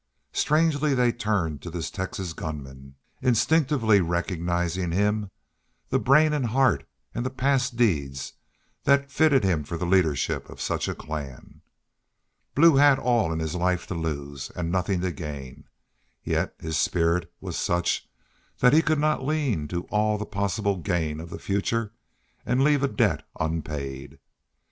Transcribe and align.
Strangely 0.33 0.95
they 0.95 1.11
turned 1.11 1.61
to 1.61 1.69
this 1.69 1.91
Texas 1.91 2.33
gunman, 2.33 2.95
instinctively 3.21 4.01
recognizing 4.01 4.85
in 4.85 4.91
him 4.93 5.29
the 5.89 5.99
brain 5.99 6.33
and 6.33 6.47
heart, 6.47 6.87
and 7.13 7.23
the 7.23 7.29
past 7.29 7.75
deeds, 7.75 8.33
that 8.85 9.11
fitted 9.11 9.43
him 9.43 9.63
for 9.63 9.77
the 9.77 9.85
leadership 9.85 10.49
of 10.49 10.59
such 10.59 10.87
a 10.87 10.95
clan. 10.95 11.61
Blue 12.55 12.77
had 12.77 12.97
all 12.97 13.31
in 13.31 13.37
life 13.53 13.85
to 13.85 13.93
lose, 13.93 14.49
and 14.55 14.71
nothing 14.71 15.01
to 15.01 15.11
gain. 15.11 15.65
Yet 16.23 16.55
his 16.57 16.77
spirit 16.77 17.31
was 17.39 17.55
such 17.55 18.09
that 18.57 18.73
he 18.73 18.81
could 18.81 18.97
not 18.97 19.23
lean 19.23 19.67
to 19.67 19.83
all 19.91 20.17
the 20.17 20.25
possible 20.25 20.77
gain 20.77 21.19
of 21.19 21.29
the 21.29 21.37
future, 21.37 21.93
and 22.43 22.63
leave 22.63 22.81
a 22.81 22.87
debt 22.87 23.23
unpaid. 23.39 24.17